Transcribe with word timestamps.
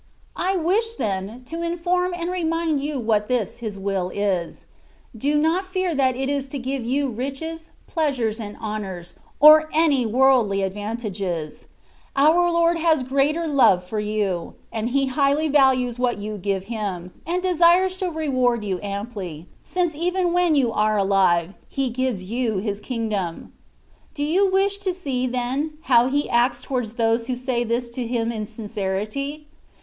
I 0.41 0.57
wish, 0.57 0.95
then, 0.95 1.43
to 1.45 1.61
inform 1.61 2.15
and 2.17 2.31
remind 2.31 2.79
you 2.81 2.99
what 2.99 3.27
this 3.27 3.59
His 3.59 3.77
will 3.77 4.09
is; 4.09 4.65
do 5.15 5.35
not 5.37 5.67
fear 5.67 5.93
that 5.93 6.15
it 6.15 6.27
is 6.27 6.47
to 6.49 6.57
give 6.57 6.83
you 6.83 7.07
riches, 7.07 7.69
pleasures, 7.85 8.39
and 8.39 8.57
honours, 8.57 9.13
or 9.39 9.69
any 9.71 10.07
worldly 10.07 10.63
advantages; 10.63 11.67
our 12.15 12.49
Lord 12.49 12.79
has 12.79 13.03
greater 13.03 13.47
love 13.47 13.83
for 13.83 13.99
you, 13.99 14.55
and 14.71 14.89
He 14.89 15.05
highly 15.05 15.47
values 15.47 15.99
what 15.99 16.17
you 16.17 16.35
give 16.39 16.65
Him, 16.65 17.11
and 17.27 17.43
desires 17.43 17.97
to 17.99 18.09
reward 18.09 18.65
you 18.65 18.79
amply, 18.81 19.45
since 19.61 19.93
even 19.93 20.33
when 20.33 20.55
you 20.55 20.71
are 20.71 20.97
alive. 20.97 21.53
He 21.69 21.91
gives 21.91 22.23
you 22.23 22.57
His 22.57 22.79
Kingdom. 22.79 23.53
Do 24.15 24.23
you 24.23 24.49
wish 24.49 24.79
to 24.79 24.95
see, 24.95 25.27
then, 25.27 25.77
how 25.81 26.07
He 26.07 26.27
acts 26.27 26.59
towards 26.59 26.93
those 26.95 27.27
who 27.27 27.35
say 27.35 27.63
this 27.63 27.91
to 27.91 28.07
Him 28.07 28.31
in 28.31 28.47
sincerity? 28.47 29.45